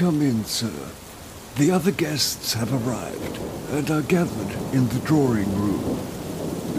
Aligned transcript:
Come 0.00 0.22
in, 0.22 0.46
sir. 0.46 0.72
The 1.56 1.70
other 1.70 1.90
guests 1.90 2.54
have 2.54 2.72
arrived 2.72 3.38
and 3.72 3.90
are 3.90 4.00
gathered 4.00 4.50
in 4.72 4.88
the 4.88 4.98
drawing 5.00 5.54
room. 5.54 5.98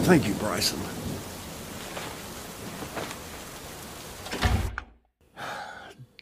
Thank 0.02 0.26
you, 0.26 0.34
Bryson. 0.34 0.80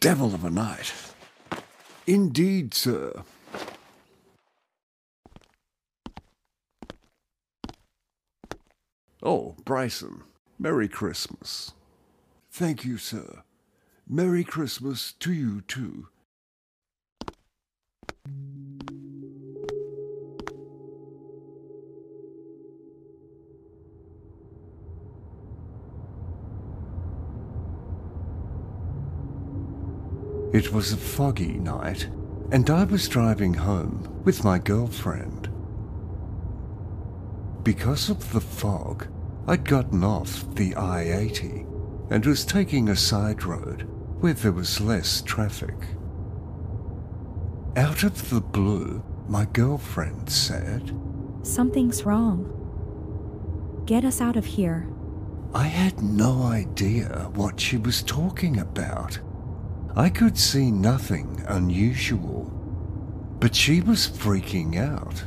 Devil 0.01 0.35
of 0.35 0.45
a 0.45 0.51
night. 0.51 0.93
Indeed, 2.07 2.75
sir. 2.75 3.23
Oh, 9.23 9.57
Bryson, 9.65 10.25
Merry 10.59 10.87
Christmas. 10.87 11.73
Thank 12.51 12.85
you, 12.85 12.99
sir. 12.99 13.43
Merry 14.07 14.45
Christmas 14.45 15.15
to 15.21 15.33
you, 15.33 15.63
too. 15.63 16.09
It 30.53 30.73
was 30.73 30.93
a 30.93 30.97
foggy 30.97 31.61
night, 31.61 32.09
and 32.51 32.69
I 32.71 32.83
was 32.83 33.09
driving 33.09 33.55
home 33.55 34.23
with 34.25 34.43
my 34.43 34.59
girlfriend. 34.59 35.49
Because 37.63 38.11
of 38.11 38.33
the 38.33 38.41
fog, 38.41 39.07
I'd 39.47 39.65
gotten 39.65 40.03
off 40.03 40.53
the 40.57 40.75
I 40.75 41.03
80 41.03 41.67
and 42.11 42.27
was 42.27 42.45
taking 42.45 42.89
a 42.89 42.97
side 42.97 43.45
road 43.45 43.87
where 44.19 44.33
there 44.33 44.51
was 44.51 44.81
less 44.81 45.23
traffic. 45.23 45.77
Out 47.77 48.03
of 48.03 48.31
the 48.31 48.41
blue, 48.41 49.01
my 49.29 49.45
girlfriend 49.45 50.29
said, 50.29 50.93
Something's 51.43 52.05
wrong. 52.05 52.57
Get 53.87 54.05
us 54.05 54.21
out 54.21 54.37
of 54.37 54.45
here. 54.45 54.89
I 55.55 55.65
had 55.65 56.03
no 56.03 56.43
idea 56.43 57.31
what 57.35 57.61
she 57.61 57.77
was 57.77 58.03
talking 58.03 58.59
about. 58.59 59.21
I 59.95 60.09
could 60.09 60.37
see 60.37 60.71
nothing 60.73 61.45
unusual, 61.47 62.45
but 63.39 63.55
she 63.55 63.81
was 63.81 64.09
freaking 64.09 64.77
out. 64.77 65.25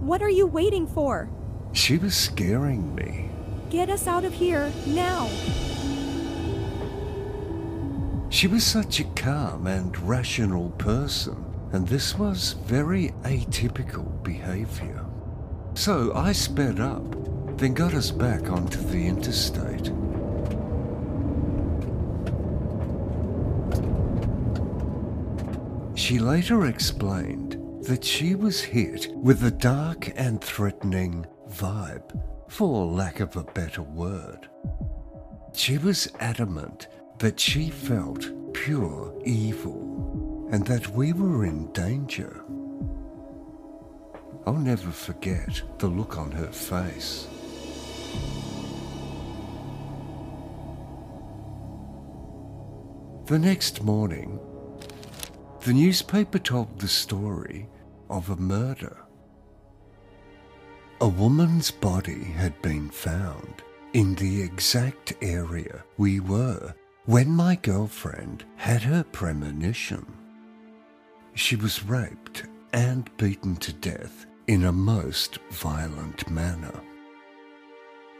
What 0.00 0.20
are 0.20 0.30
you 0.30 0.46
waiting 0.48 0.88
for? 0.88 1.28
She 1.72 1.96
was 1.96 2.16
scaring 2.16 2.92
me. 2.94 3.30
Get 3.70 3.88
us 3.88 4.08
out 4.08 4.24
of 4.24 4.32
here 4.34 4.72
now. 4.86 5.28
She 8.30 8.46
was 8.46 8.64
such 8.64 8.98
a 8.98 9.04
calm 9.04 9.66
and 9.66 9.96
rational 9.98 10.70
person, 10.70 11.51
and 11.72 11.88
this 11.88 12.18
was 12.18 12.52
very 12.64 13.08
atypical 13.22 14.22
behavior. 14.22 15.04
So 15.74 16.12
I 16.14 16.32
sped 16.32 16.80
up, 16.80 17.02
then 17.56 17.72
got 17.72 17.94
us 17.94 18.10
back 18.10 18.50
onto 18.50 18.78
the 18.78 19.06
interstate. 19.06 19.90
She 25.94 26.18
later 26.18 26.66
explained 26.66 27.58
that 27.84 28.04
she 28.04 28.34
was 28.34 28.60
hit 28.60 29.08
with 29.16 29.42
a 29.44 29.50
dark 29.50 30.12
and 30.14 30.42
threatening 30.42 31.24
vibe, 31.48 32.20
for 32.48 32.84
lack 32.84 33.20
of 33.20 33.36
a 33.36 33.44
better 33.44 33.82
word. 33.82 34.48
She 35.54 35.78
was 35.78 36.12
adamant 36.20 36.88
that 37.18 37.40
she 37.40 37.70
felt 37.70 38.30
pure 38.52 39.14
evil 39.24 39.81
and 40.52 40.66
that 40.66 40.86
we 40.88 41.14
were 41.14 41.46
in 41.46 41.72
danger. 41.72 42.44
I'll 44.46 44.52
never 44.52 44.90
forget 44.90 45.62
the 45.78 45.86
look 45.86 46.18
on 46.18 46.30
her 46.30 46.52
face. 46.52 47.26
The 53.26 53.38
next 53.38 53.82
morning, 53.82 54.38
the 55.60 55.72
newspaper 55.72 56.38
told 56.38 56.78
the 56.78 56.88
story 56.88 57.68
of 58.10 58.28
a 58.28 58.36
murder. 58.36 58.98
A 61.00 61.08
woman's 61.08 61.70
body 61.70 62.24
had 62.24 62.60
been 62.60 62.90
found 62.90 63.62
in 63.94 64.14
the 64.16 64.42
exact 64.42 65.14
area 65.22 65.82
we 65.96 66.20
were 66.20 66.74
when 67.06 67.30
my 67.30 67.56
girlfriend 67.56 68.44
had 68.56 68.82
her 68.82 69.02
premonition. 69.02 70.21
She 71.34 71.56
was 71.56 71.84
raped 71.84 72.44
and 72.72 73.10
beaten 73.16 73.56
to 73.56 73.72
death 73.72 74.26
in 74.46 74.64
a 74.64 74.72
most 74.72 75.38
violent 75.50 76.28
manner. 76.30 76.80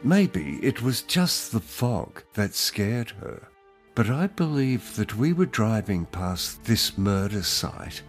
Maybe 0.03 0.59
it 0.61 0.81
was 0.81 1.03
just 1.03 1.51
the 1.51 1.59
fog 1.59 2.23
that 2.33 2.55
scared 2.55 3.11
her. 3.11 3.47
But 3.95 4.09
I 4.09 4.27
believe 4.27 4.95
that 4.95 5.15
we 5.15 5.33
were 5.33 5.45
driving 5.45 6.05
past 6.05 6.63
this 6.63 6.97
murder 6.97 7.43
site 7.43 8.01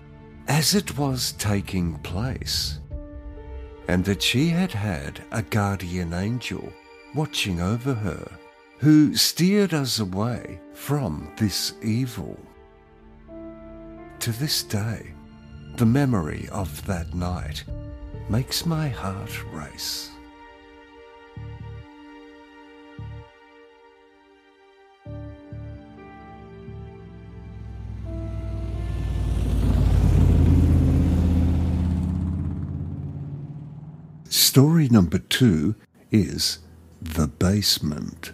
as 0.49 0.75
it 0.75 0.97
was 0.97 1.33
taking 1.33 1.99
place, 1.99 2.81
and 3.89 4.05
that 4.05 4.23
she 4.23 4.49
had 4.49 4.73
had 4.73 5.23
a 5.31 5.43
guardian 5.43 6.13
angel 6.15 6.73
watching 7.15 7.61
over 7.61 7.95
her 7.95 8.31
who 8.79 9.15
steered 9.15 9.75
us 9.75 9.99
away 9.99 10.61
from 10.73 11.31
this 11.37 11.75
evil. 11.83 12.39
To 14.25 14.33
this 14.33 14.63
day, 14.63 15.13
the 15.77 15.85
memory 15.85 16.49
of 16.51 16.87
that 16.87 17.13
night 17.13 17.63
makes 18.31 18.65
my 18.65 18.89
heart 18.89 19.45
race. 19.53 20.09
Story 34.31 34.89
number 34.89 35.19
two 35.19 35.75
is 36.11 36.61
The 37.03 37.27
Basement. 37.27 38.33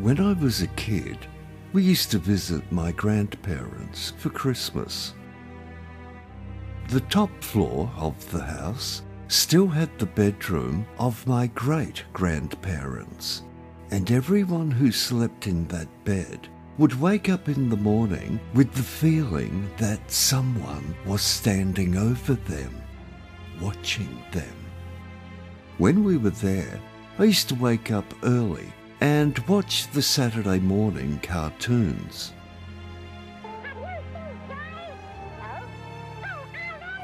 When 0.00 0.18
I 0.18 0.32
was 0.32 0.62
a 0.62 0.66
kid, 0.68 1.18
we 1.74 1.82
used 1.82 2.10
to 2.12 2.18
visit 2.18 2.72
my 2.72 2.90
grandparents 2.90 4.14
for 4.16 4.30
Christmas. 4.30 5.12
The 6.88 7.02
top 7.02 7.30
floor 7.44 7.92
of 7.98 8.14
the 8.32 8.42
house 8.42 9.02
still 9.28 9.66
had 9.66 9.90
the 9.98 10.06
bedroom 10.06 10.86
of 10.98 11.26
my 11.26 11.48
great 11.48 12.02
grandparents 12.14 13.42
and 13.90 14.10
everyone 14.10 14.70
who 14.70 14.90
slept 14.90 15.46
in 15.46 15.68
that 15.68 15.88
bed 16.06 16.48
would 16.78 16.98
wake 16.98 17.28
up 17.28 17.50
in 17.50 17.68
the 17.68 17.76
morning 17.76 18.40
with 18.54 18.72
the 18.72 18.82
feeling 18.82 19.70
that 19.76 20.10
someone 20.10 20.94
was 21.04 21.20
standing 21.20 21.98
over 21.98 22.36
them, 22.36 22.74
watching 23.60 24.22
them. 24.32 24.56
When 25.76 26.04
we 26.04 26.16
were 26.16 26.30
there, 26.30 26.80
I 27.18 27.24
used 27.24 27.50
to 27.50 27.54
wake 27.54 27.90
up 27.90 28.06
early 28.22 28.72
and 29.00 29.38
watch 29.40 29.88
the 29.88 30.02
Saturday 30.02 30.58
morning 30.58 31.18
cartoons. 31.22 32.32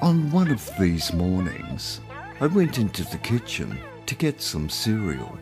On 0.03 0.31
one 0.31 0.51
of 0.51 0.71
these 0.79 1.13
mornings, 1.15 2.01
I 2.41 2.47
went 2.49 2.79
into 2.79 3.03
the 3.05 3.19
kitchen 3.19 3.79
to 4.05 4.15
get 4.15 4.43
some 4.43 4.69
cereal. 4.69 5.39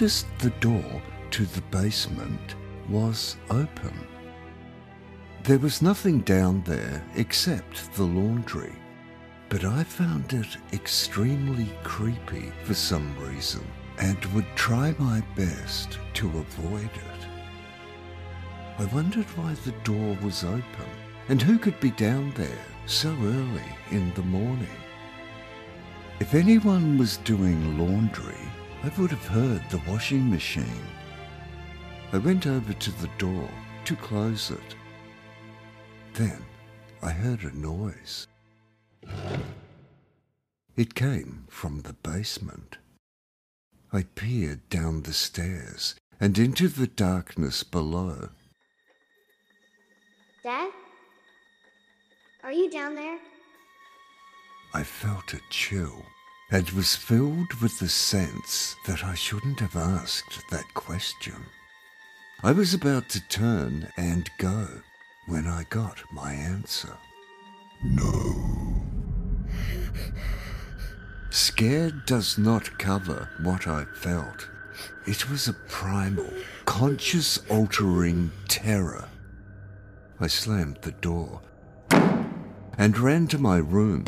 Noticed 0.00 0.38
the 0.38 0.50
door 0.60 1.02
to 1.30 1.44
the 1.44 1.60
basement 1.70 2.54
was 2.88 3.36
open. 3.50 3.92
There 5.42 5.58
was 5.58 5.82
nothing 5.82 6.20
down 6.20 6.62
there 6.62 7.04
except 7.16 7.92
the 7.92 8.04
laundry, 8.04 8.72
but 9.50 9.62
I 9.62 9.84
found 9.84 10.32
it 10.32 10.56
extremely 10.72 11.68
creepy 11.84 12.50
for 12.64 12.72
some 12.72 13.14
reason 13.18 13.62
and 13.98 14.24
would 14.32 14.46
try 14.54 14.94
my 14.98 15.20
best 15.36 15.98
to 16.14 16.28
avoid 16.28 16.90
it. 16.94 17.26
I 18.78 18.86
wondered 18.94 19.26
why 19.36 19.52
the 19.52 19.74
door 19.84 20.16
was 20.22 20.44
open 20.44 20.90
and 21.28 21.42
who 21.42 21.58
could 21.58 21.78
be 21.78 21.90
down 21.90 22.32
there 22.36 22.64
so 22.86 23.10
early 23.10 23.70
in 23.90 24.14
the 24.14 24.22
morning. 24.22 24.80
If 26.20 26.32
anyone 26.34 26.96
was 26.96 27.18
doing 27.18 27.76
laundry, 27.76 28.48
I 28.82 28.88
would 28.98 29.10
have 29.10 29.26
heard 29.26 29.62
the 29.68 29.82
washing 29.86 30.30
machine. 30.30 30.86
I 32.12 32.18
went 32.18 32.46
over 32.46 32.72
to 32.72 32.90
the 32.92 33.10
door 33.18 33.48
to 33.84 33.94
close 33.94 34.50
it. 34.50 34.74
Then 36.14 36.42
I 37.02 37.10
heard 37.10 37.42
a 37.42 37.54
noise. 37.54 38.26
It 40.76 40.94
came 40.94 41.44
from 41.50 41.82
the 41.82 41.92
basement. 41.92 42.78
I 43.92 44.04
peered 44.14 44.66
down 44.70 45.02
the 45.02 45.12
stairs 45.12 45.94
and 46.18 46.38
into 46.38 46.68
the 46.68 46.86
darkness 46.86 47.62
below. 47.62 48.30
Dad? 50.42 50.70
Are 52.42 52.52
you 52.52 52.70
down 52.70 52.94
there? 52.94 53.18
I 54.72 54.84
felt 54.84 55.34
a 55.34 55.40
chill 55.50 56.02
and 56.50 56.68
was 56.70 56.96
filled 56.96 57.54
with 57.62 57.78
the 57.78 57.88
sense 57.88 58.74
that 58.86 59.04
I 59.04 59.14
shouldn't 59.14 59.60
have 59.60 59.76
asked 59.76 60.42
that 60.50 60.74
question. 60.74 61.46
I 62.42 62.52
was 62.52 62.74
about 62.74 63.08
to 63.10 63.28
turn 63.28 63.88
and 63.96 64.28
go 64.38 64.66
when 65.26 65.46
I 65.46 65.64
got 65.70 66.02
my 66.12 66.32
answer. 66.32 66.96
No. 67.84 68.80
Scared 71.30 72.04
does 72.06 72.36
not 72.36 72.78
cover 72.78 73.28
what 73.42 73.68
I 73.68 73.84
felt. 73.84 74.48
It 75.06 75.30
was 75.30 75.46
a 75.46 75.52
primal, 75.52 76.30
conscious 76.64 77.38
altering 77.48 78.32
terror. 78.48 79.08
I 80.18 80.26
slammed 80.26 80.78
the 80.82 80.92
door 80.92 81.40
and 82.76 82.98
ran 82.98 83.26
to 83.28 83.38
my 83.38 83.58
room, 83.58 84.04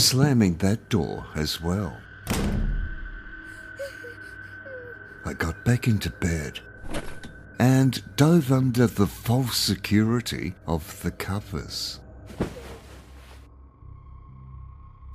slamming 0.00 0.56
that 0.56 0.88
door 0.88 1.26
as 1.34 1.60
well. 1.60 1.96
I 5.26 5.34
got 5.34 5.64
back 5.64 5.86
into 5.86 6.10
bed 6.10 6.60
and 7.58 8.02
dove 8.16 8.50
under 8.50 8.86
the 8.86 9.06
false 9.06 9.56
security 9.56 10.54
of 10.66 11.02
the 11.02 11.10
covers. 11.10 12.00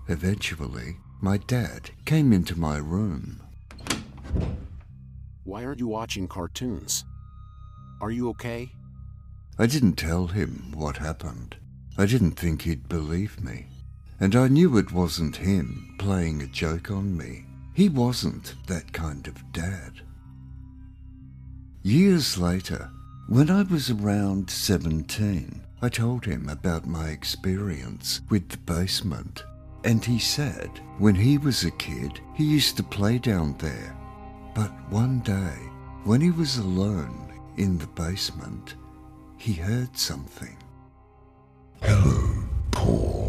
Eventually, 0.08 0.98
my 1.20 1.38
dad 1.38 1.90
came 2.06 2.32
into 2.32 2.58
my 2.58 2.78
room. 2.78 3.42
Why 5.44 5.66
aren't 5.66 5.80
you 5.80 5.88
watching 5.88 6.28
cartoons? 6.28 7.04
Are 8.02 8.12
you 8.12 8.30
okay? 8.30 8.70
I 9.58 9.66
didn't 9.66 9.94
tell 9.94 10.28
him 10.28 10.74
what 10.76 10.98
happened. 10.98 11.56
I 11.98 12.06
didn't 12.06 12.34
think 12.34 12.62
he'd 12.62 12.88
believe 12.88 13.44
me. 13.44 13.68
And 14.20 14.36
I 14.36 14.48
knew 14.48 14.78
it 14.78 14.92
wasn't 14.92 15.36
him 15.36 15.96
playing 16.00 16.42
a 16.42 16.48
joke 16.48 16.90
on 16.90 17.18
me. 17.18 17.46
He 17.74 17.90
wasn't 17.90 18.56
that 18.68 18.94
kind 18.94 19.28
of 19.28 19.52
dad. 19.52 20.02
Years 21.84 22.38
later, 22.38 22.90
when 23.28 23.50
I 23.50 23.64
was 23.64 23.92
around 23.92 24.50
17, 24.50 25.62
I 25.82 25.90
told 25.90 26.26
him 26.26 26.48
about 26.50 26.88
my 26.88 27.10
experience 27.10 28.22
with 28.30 28.48
the 28.50 28.58
basement. 28.58 29.44
And 29.84 30.04
he 30.04 30.18
said 30.18 30.70
when 30.98 31.16
he 31.16 31.38
was 31.38 31.64
a 31.64 31.72
kid, 31.72 32.20
he 32.34 32.44
used 32.44 32.78
to 32.78 32.84
play 32.84 33.18
down 33.18 33.56
there. 33.60 33.96
But 34.56 34.72
one 34.90 35.20
day, 35.20 35.70
when 36.06 36.22
he 36.22 36.32
was 36.32 36.58
alone 36.58 37.34
in 37.58 37.78
the 37.78 37.88
basement, 37.88 38.76
he 39.38 39.54
heard 39.54 39.98
something. 39.98 40.58
Hello, 41.82 42.44
Paul. 42.72 43.25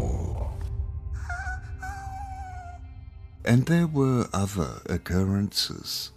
And 3.47 3.65
there 3.65 3.87
were 3.87 4.27
other 4.33 4.81
occurrences. 4.87 6.11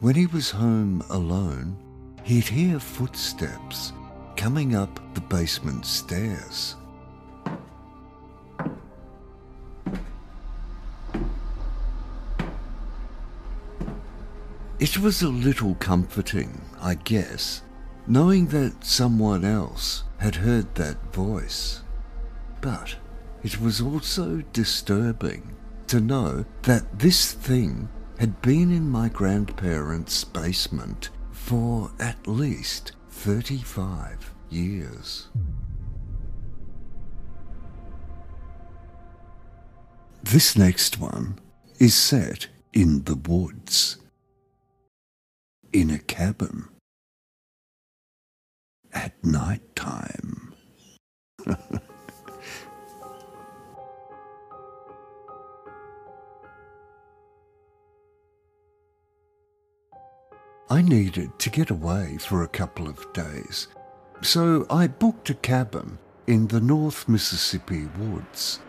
When 0.00 0.14
he 0.14 0.26
was 0.26 0.50
home 0.50 1.02
alone, 1.08 1.78
he'd 2.24 2.46
hear 2.46 2.78
footsteps 2.78 3.94
coming 4.36 4.76
up 4.76 5.00
the 5.14 5.22
basement 5.22 5.86
stairs. 5.86 6.76
It 14.78 14.98
was 14.98 15.22
a 15.22 15.30
little 15.30 15.74
comforting, 15.76 16.60
I 16.82 16.96
guess, 16.96 17.62
knowing 18.06 18.48
that 18.48 18.84
someone 18.84 19.46
else 19.46 20.04
had 20.18 20.34
heard 20.34 20.74
that 20.74 21.14
voice. 21.14 21.80
But 22.60 22.96
it 23.42 23.58
was 23.58 23.80
also 23.80 24.42
disturbing 24.52 25.56
to 25.92 26.00
know 26.00 26.42
that 26.62 26.98
this 26.98 27.32
thing 27.32 27.86
had 28.18 28.40
been 28.40 28.70
in 28.70 28.88
my 28.88 29.10
grandparents' 29.10 30.24
basement 30.24 31.10
for 31.32 31.92
at 32.00 32.26
least 32.26 32.92
35 33.10 34.32
years. 34.48 35.28
This 40.22 40.56
next 40.56 40.98
one 40.98 41.38
is 41.78 41.94
set 41.94 42.46
in 42.72 43.04
the 43.04 43.16
woods, 43.16 43.98
in 45.74 45.90
a 45.90 45.98
cabin, 45.98 46.70
at 48.94 49.22
night 49.22 49.76
time. 49.76 50.54
I 60.70 60.80
needed 60.80 61.38
to 61.38 61.50
get 61.50 61.70
away 61.70 62.18
for 62.18 62.42
a 62.42 62.48
couple 62.48 62.88
of 62.88 63.12
days, 63.12 63.68
so 64.22 64.66
I 64.70 64.86
booked 64.86 65.28
a 65.30 65.34
cabin 65.34 65.98
in 66.26 66.46
the 66.46 66.60
North 66.60 67.08
Mississippi 67.08 67.88
woods. 67.98 68.60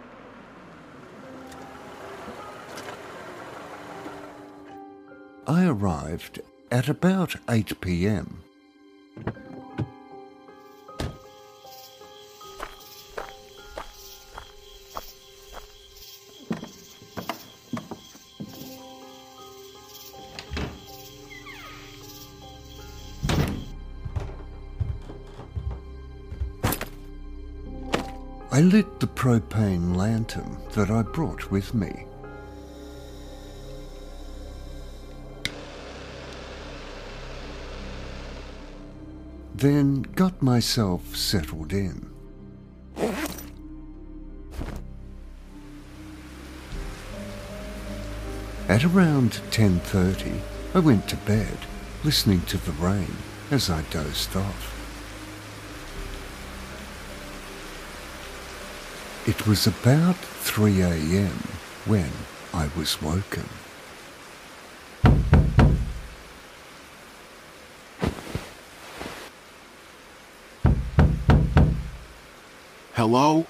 I 5.47 5.65
arrived 5.65 6.41
at 6.71 6.89
about 6.89 7.35
8 7.49 7.79
pm. 7.81 8.43
Lit 28.63 28.99
the 28.99 29.07
propane 29.07 29.95
lantern 29.95 30.57
that 30.71 30.89
I 30.89 31.01
brought 31.01 31.51
with 31.51 31.73
me. 31.73 32.05
Then 39.53 40.01
got 40.01 40.41
myself 40.41 41.15
settled 41.15 41.73
in. 41.73 42.09
At 48.69 48.85
around 48.85 49.41
10:30, 49.51 50.39
I 50.73 50.79
went 50.79 51.07
to 51.09 51.17
bed, 51.17 51.57
listening 52.03 52.41
to 52.43 52.57
the 52.57 52.71
rain 52.73 53.15
as 53.51 53.69
I 53.69 53.81
dozed 53.91 54.35
off. 54.35 54.82
It 59.25 59.47
was 59.47 59.65
about 59.65 60.17
3 60.17 60.81
a.m. 60.81 61.47
when 61.85 62.11
I 62.53 62.69
was 62.75 63.01
woken. 63.01 63.45
Hello? 72.95 73.45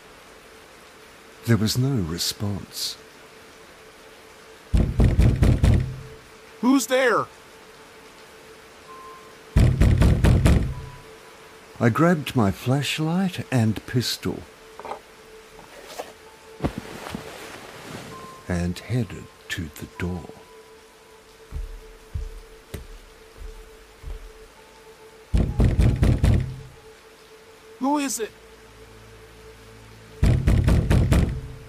There 1.47 1.57
was 1.57 1.75
no 1.75 1.95
response. 2.03 2.95
Who's 6.61 6.85
there? 6.85 7.25
I 11.79 11.89
grabbed 11.89 12.35
my 12.35 12.51
flashlight 12.51 13.43
and 13.51 13.83
pistol 13.87 14.37
and 18.53 18.77
headed 18.77 19.23
to 19.49 19.63
the 19.79 19.87
door. 19.97 20.29
Who 27.79 27.97
is 27.97 28.19
it? 28.19 28.31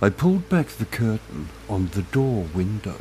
I 0.02 0.10
pulled 0.10 0.50
back 0.50 0.66
the 0.68 0.84
curtain 0.84 1.48
on 1.70 1.88
the 1.88 2.02
door 2.02 2.46
window 2.54 3.00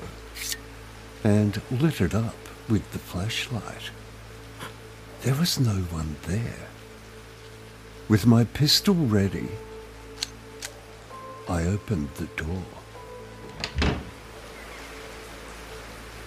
and 1.22 1.62
lit 1.70 2.00
it 2.00 2.16
up 2.16 2.38
with 2.70 2.90
the 2.94 3.00
flashlight. 3.00 3.92
There 5.24 5.36
was 5.36 5.60
no 5.60 5.82
one 5.92 6.16
there. 6.28 6.68
With 8.08 8.26
my 8.26 8.46
pistol 8.46 8.96
ready, 8.96 9.50
I 11.50 11.64
opened 11.66 12.10
the 12.16 12.28
door. 12.42 12.83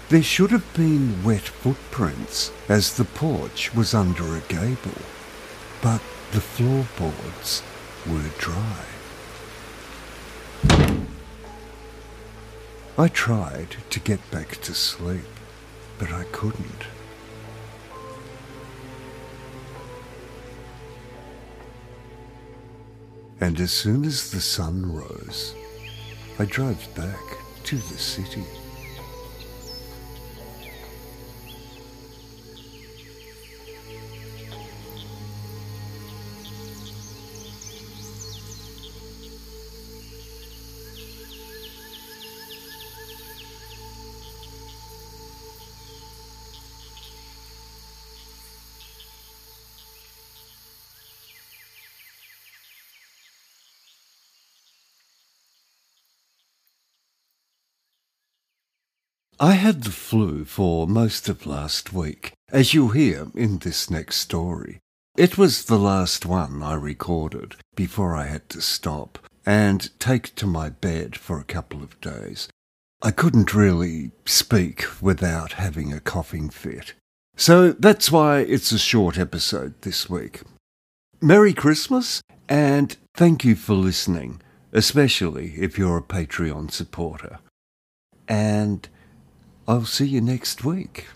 There 0.09 0.23
should 0.23 0.53
have 0.53 0.73
been 0.75 1.25
wet 1.25 1.49
footprints 1.49 2.53
as 2.69 2.97
the 2.97 3.05
porch 3.05 3.75
was 3.75 3.93
under 3.93 4.37
a 4.37 4.41
gable, 4.43 5.03
but 5.83 6.01
the 6.31 6.41
floorboards 6.41 7.63
were 8.07 8.31
dry. 8.39 8.85
I 12.99 13.09
tried 13.09 13.77
to 13.91 14.01
get 14.01 14.31
back 14.31 14.61
to 14.63 14.75
sleep, 14.75 15.27
but 15.99 16.13
I 16.13 16.25
couldn't. 16.33 16.87
And 23.41 23.61
as 23.61 23.73
soon 23.73 24.05
as 24.05 24.31
the 24.31 24.41
sun 24.41 24.95
rose, 24.95 25.55
I 26.39 26.45
drove 26.45 26.95
back 26.95 27.39
to 27.65 27.77
the 27.77 27.97
city. 27.97 28.45
Had 59.57 59.83
the 59.83 59.91
flu 59.91 60.45
for 60.45 60.87
most 60.87 61.29
of 61.29 61.47
last 61.47 61.93
week, 61.93 62.33
as 62.51 62.73
you'll 62.73 62.91
hear 62.91 63.29
in 63.35 63.59
this 63.59 63.91
next 63.91 64.17
story. 64.17 64.79
It 65.17 65.37
was 65.37 65.65
the 65.65 65.79
last 65.79 66.25
one 66.25 66.63
I 66.63 66.75
recorded 66.75 67.57
before 67.75 68.15
I 68.15 68.27
had 68.27 68.49
to 68.51 68.61
stop 68.61 69.19
and 69.45 69.91
take 69.99 70.35
to 70.37 70.47
my 70.47 70.69
bed 70.69 71.17
for 71.17 71.39
a 71.39 71.45
couple 71.45 71.83
of 71.83 72.01
days. 72.01 72.49
I 73.03 73.11
couldn't 73.11 73.55
really 73.55 74.13
speak 74.25 74.87
without 75.01 75.53
having 75.53 75.93
a 75.93 76.01
coughing 76.01 76.51
fit. 76.51 76.95
So 77.37 77.73
that's 77.73 78.11
why 78.11 78.41
it's 78.41 78.73
a 78.73 78.79
short 78.79 79.19
episode 79.19 79.75
this 79.83 80.09
week. 80.09 80.41
Merry 81.21 81.53
Christmas 81.53 82.23
and 82.49 82.97
thank 83.15 83.45
you 83.45 83.55
for 83.55 83.75
listening, 83.75 84.41
especially 84.73 85.55
if 85.59 85.79
you're 85.79 85.99
a 85.99 86.03
Patreon 86.03 86.71
supporter. 86.71 87.39
And 88.29 88.89
I'll 89.69 89.85
see 89.85 90.07
you 90.07 90.21
next 90.21 90.65
week. 90.65 91.07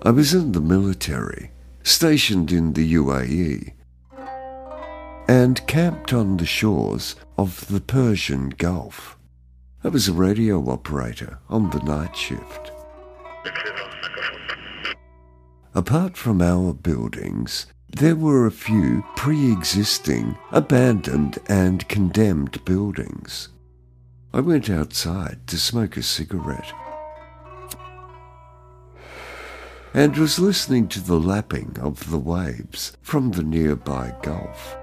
I 0.00 0.10
was 0.10 0.32
in 0.32 0.52
the 0.52 0.60
military, 0.62 1.50
stationed 1.82 2.52
in 2.52 2.72
the 2.72 2.94
UAE, 2.94 3.74
and 5.28 5.66
camped 5.66 6.14
on 6.14 6.38
the 6.38 6.46
shores 6.46 7.16
of 7.36 7.66
the 7.68 7.82
Persian 7.82 8.48
Gulf. 8.48 9.18
I 9.84 9.88
was 9.88 10.08
a 10.08 10.14
radio 10.14 10.70
operator 10.70 11.40
on 11.50 11.68
the 11.68 11.80
night 11.80 12.16
shift. 12.16 12.70
Apart 15.78 16.16
from 16.16 16.42
our 16.42 16.74
buildings, 16.74 17.66
there 17.88 18.16
were 18.16 18.48
a 18.48 18.50
few 18.50 19.04
pre-existing, 19.14 20.36
abandoned 20.50 21.38
and 21.46 21.86
condemned 21.86 22.64
buildings. 22.64 23.50
I 24.34 24.40
went 24.40 24.68
outside 24.68 25.46
to 25.46 25.56
smoke 25.56 25.96
a 25.96 26.02
cigarette 26.02 26.72
and 29.94 30.16
was 30.16 30.40
listening 30.40 30.88
to 30.88 31.00
the 31.00 31.20
lapping 31.20 31.76
of 31.80 32.10
the 32.10 32.18
waves 32.18 32.96
from 33.00 33.30
the 33.30 33.44
nearby 33.44 34.16
gulf. 34.20 34.76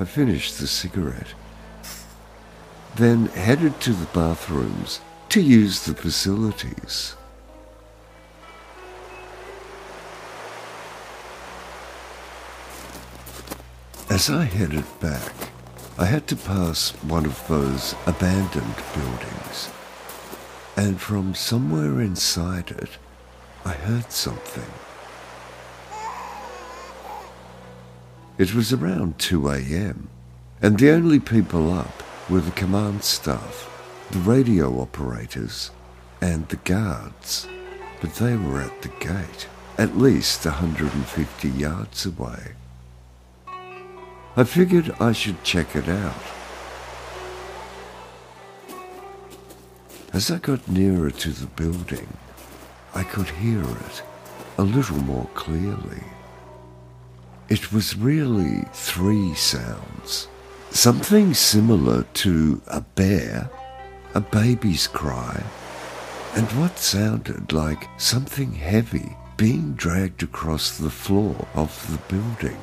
I 0.00 0.06
finished 0.06 0.58
the 0.58 0.66
cigarette, 0.66 1.34
then 2.96 3.26
headed 3.26 3.78
to 3.82 3.92
the 3.92 4.06
bathrooms 4.14 5.02
to 5.28 5.42
use 5.42 5.84
the 5.84 5.94
facilities. 5.94 7.16
As 14.08 14.30
I 14.30 14.44
headed 14.44 14.86
back, 15.00 15.34
I 15.98 16.06
had 16.06 16.26
to 16.28 16.36
pass 16.36 16.92
one 17.02 17.26
of 17.26 17.46
those 17.46 17.94
abandoned 18.06 18.76
buildings, 18.94 19.68
and 20.78 20.98
from 20.98 21.34
somewhere 21.34 22.00
inside 22.00 22.70
it, 22.70 22.96
I 23.66 23.72
heard 23.72 24.10
something. 24.10 24.89
It 28.40 28.54
was 28.54 28.72
around 28.72 29.18
2 29.18 29.50
a.m., 29.50 30.08
and 30.62 30.78
the 30.78 30.92
only 30.92 31.20
people 31.20 31.70
up 31.70 32.02
were 32.30 32.40
the 32.40 32.50
command 32.52 33.04
staff, 33.04 33.68
the 34.12 34.18
radio 34.20 34.80
operators, 34.80 35.70
and 36.22 36.48
the 36.48 36.56
guards. 36.56 37.46
But 38.00 38.14
they 38.14 38.36
were 38.36 38.62
at 38.62 38.80
the 38.80 38.88
gate, 38.98 39.46
at 39.76 39.98
least 39.98 40.46
150 40.46 41.48
yards 41.50 42.06
away. 42.06 42.52
I 44.34 44.44
figured 44.44 44.94
I 44.98 45.12
should 45.12 45.44
check 45.44 45.76
it 45.76 45.90
out. 45.90 46.24
As 50.14 50.30
I 50.30 50.38
got 50.38 50.66
nearer 50.66 51.10
to 51.10 51.28
the 51.28 51.46
building, 51.46 52.08
I 52.94 53.02
could 53.02 53.28
hear 53.28 53.60
it 53.60 54.02
a 54.56 54.62
little 54.62 55.02
more 55.02 55.28
clearly. 55.34 56.02
It 57.50 57.72
was 57.72 57.96
really 57.96 58.64
three 58.72 59.34
sounds. 59.34 60.28
Something 60.70 61.34
similar 61.34 62.04
to 62.14 62.62
a 62.68 62.80
bear, 62.80 63.50
a 64.14 64.20
baby's 64.20 64.86
cry, 64.86 65.42
and 66.36 66.46
what 66.52 66.78
sounded 66.78 67.52
like 67.52 67.88
something 67.98 68.52
heavy 68.52 69.16
being 69.36 69.72
dragged 69.72 70.22
across 70.22 70.78
the 70.78 70.90
floor 70.90 71.48
of 71.54 71.74
the 71.90 71.98
building. 72.14 72.56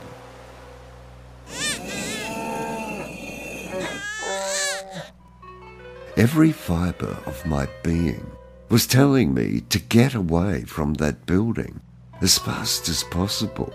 Every 6.15 6.53
fibre 6.53 7.17
of 7.25 7.46
my 7.46 7.67
being 7.84 8.25
was 8.70 8.88
telling 8.88 9.34
me 9.34 9.63
to 9.70 9.79
get 9.79 10.15
away 10.15 10.63
from 10.63 10.94
that 10.94 11.25
building 11.25 11.82
as 12.22 12.38
fast 12.38 12.88
as 12.88 13.03
possible. 13.03 13.74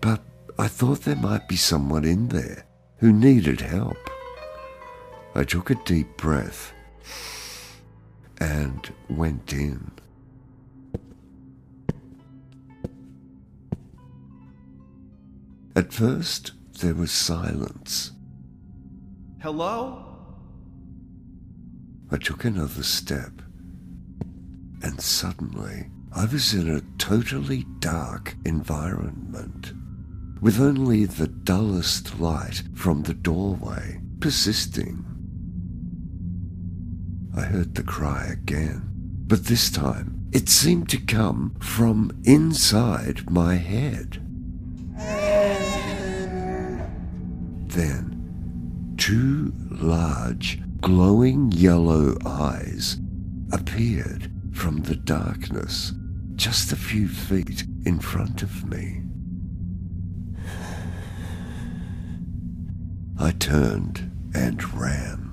But 0.00 0.22
I 0.58 0.68
thought 0.68 1.02
there 1.02 1.16
might 1.16 1.48
be 1.48 1.56
someone 1.56 2.04
in 2.04 2.28
there 2.28 2.64
who 2.98 3.12
needed 3.12 3.60
help. 3.60 3.98
I 5.34 5.44
took 5.44 5.70
a 5.70 5.74
deep 5.84 6.16
breath 6.16 6.72
and 8.38 8.92
went 9.08 9.52
in. 9.52 9.90
At 15.76 15.92
first, 15.92 16.52
there 16.80 16.94
was 16.94 17.12
silence. 17.12 18.12
Hello? 19.40 20.04
I 22.10 22.16
took 22.16 22.44
another 22.44 22.82
step, 22.82 23.40
and 24.82 25.00
suddenly 25.00 25.86
I 26.12 26.24
was 26.24 26.52
in 26.54 26.68
a 26.68 26.82
totally 26.98 27.64
dark 27.78 28.34
environment, 28.44 29.72
with 30.40 30.60
only 30.60 31.04
the 31.04 31.26
dullest 31.26 32.18
light 32.18 32.62
from 32.74 33.02
the 33.02 33.14
doorway 33.14 34.00
persisting. 34.20 35.04
I 37.36 37.42
heard 37.42 37.74
the 37.74 37.82
cry 37.82 38.26
again, 38.32 38.82
but 39.26 39.44
this 39.44 39.70
time 39.70 40.28
it 40.32 40.48
seemed 40.48 40.88
to 40.90 40.98
come 40.98 41.54
from 41.60 42.10
inside 42.24 43.30
my 43.30 43.54
head. 43.56 44.22
Then, 47.68 48.94
two 48.96 49.52
large, 49.70 50.60
glowing 50.80 51.52
yellow 51.52 52.16
eyes 52.24 52.98
appeared 53.52 54.30
from 54.52 54.82
the 54.82 54.96
darkness 54.96 55.92
just 56.36 56.72
a 56.72 56.76
few 56.76 57.06
feet 57.06 57.64
in 57.84 57.98
front 57.98 58.42
of 58.42 58.64
me. 58.68 59.02
I 63.20 63.32
turned 63.32 64.10
and 64.34 64.64
ran. 64.72 65.30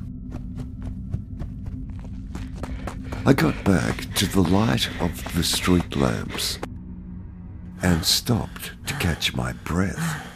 I 3.26 3.32
got 3.32 3.64
back 3.64 4.14
to 4.16 4.26
the 4.26 4.42
light 4.42 4.90
of 5.00 5.34
the 5.34 5.44
street 5.44 5.96
lamps 5.96 6.60
and 7.82 8.04
stopped 8.04 8.72
to 8.88 8.94
catch 8.96 9.34
my 9.34 9.54
breath. 9.54 10.28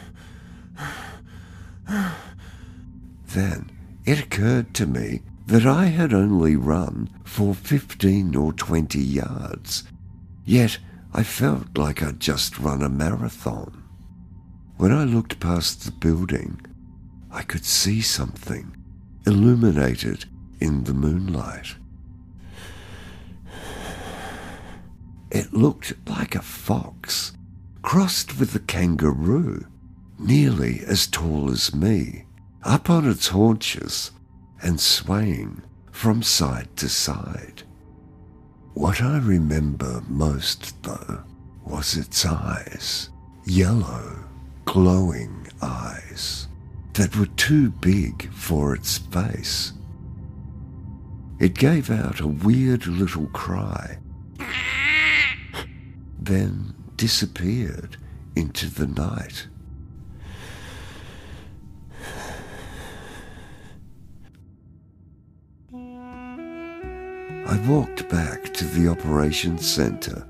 Then 3.26 3.70
it 4.06 4.18
occurred 4.18 4.72
to 4.74 4.86
me 4.86 5.20
that 5.46 5.66
I 5.66 5.86
had 5.86 6.14
only 6.14 6.56
run 6.56 7.10
for 7.22 7.54
15 7.54 8.34
or 8.34 8.54
20 8.54 8.98
yards, 8.98 9.84
yet 10.46 10.78
I 11.12 11.22
felt 11.22 11.76
like 11.76 12.02
I'd 12.02 12.18
just 12.18 12.58
run 12.58 12.82
a 12.82 12.88
marathon. 12.88 13.82
When 14.78 14.90
I 14.90 15.04
looked 15.04 15.38
past 15.38 15.84
the 15.84 15.92
building, 15.92 16.64
I 17.42 17.44
could 17.44 17.64
see 17.64 18.00
something 18.00 18.72
illuminated 19.26 20.26
in 20.60 20.84
the 20.84 20.94
moonlight. 20.94 21.74
It 25.32 25.52
looked 25.52 25.92
like 26.08 26.36
a 26.36 26.40
fox 26.40 27.32
crossed 27.82 28.38
with 28.38 28.54
a 28.54 28.60
kangaroo, 28.60 29.66
nearly 30.20 30.84
as 30.86 31.08
tall 31.08 31.50
as 31.50 31.74
me, 31.74 32.26
up 32.62 32.88
on 32.88 33.10
its 33.10 33.26
haunches 33.26 34.12
and 34.62 34.78
swaying 34.80 35.62
from 35.90 36.22
side 36.22 36.68
to 36.76 36.88
side. 36.88 37.64
What 38.74 39.02
I 39.02 39.18
remember 39.18 40.00
most, 40.06 40.80
though, 40.84 41.24
was 41.64 41.96
its 41.96 42.24
eyes, 42.24 43.10
yellow, 43.44 44.28
glowing 44.64 45.48
eyes 45.60 46.46
that 46.94 47.16
were 47.16 47.26
too 47.26 47.70
big 47.70 48.30
for 48.32 48.74
its 48.74 48.98
face. 48.98 49.72
It 51.38 51.54
gave 51.54 51.90
out 51.90 52.20
a 52.20 52.26
weird 52.26 52.86
little 52.86 53.26
cry, 53.28 53.98
then 56.18 56.74
disappeared 56.96 57.96
into 58.36 58.68
the 58.68 58.86
night. 58.86 59.48
I 67.44 67.66
walked 67.66 68.08
back 68.08 68.54
to 68.54 68.64
the 68.64 68.88
operations 68.88 69.68
centre. 69.68 70.26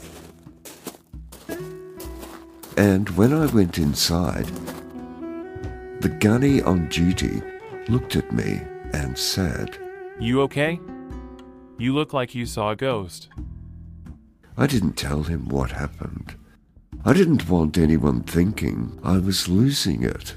And 2.77 3.09
when 3.11 3.33
I 3.33 3.47
went 3.47 3.79
inside, 3.79 4.51
the 6.03 6.09
gunny 6.09 6.61
on 6.61 6.89
duty 6.89 7.41
looked 7.87 8.17
at 8.17 8.33
me 8.33 8.61
and 8.93 9.17
said, 9.17 9.79
You 10.19 10.41
okay? 10.43 10.81
You 11.79 11.95
look 11.95 12.13
like 12.13 12.35
you 12.35 12.45
saw 12.45 12.71
a 12.71 12.77
ghost. 12.77 13.29
I 14.57 14.67
didn't 14.67 14.95
tell 14.95 15.23
him 15.23 15.49
what 15.49 15.71
happened. 15.71 16.35
I 17.05 17.13
didn't 17.13 17.49
want 17.49 17.79
anyone 17.79 18.25
thinking 18.25 18.99
I 19.05 19.19
was 19.19 19.49
losing 19.49 20.03
it. 20.03 20.35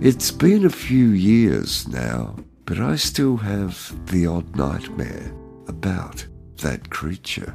It's 0.00 0.30
been 0.30 0.64
a 0.64 0.70
few 0.70 1.08
years 1.08 1.86
now, 1.88 2.36
but 2.64 2.78
I 2.78 2.96
still 2.96 3.36
have 3.36 3.94
the 4.10 4.26
odd 4.26 4.56
nightmare 4.56 5.30
about 5.68 6.26
that 6.62 6.88
creature. 6.88 7.54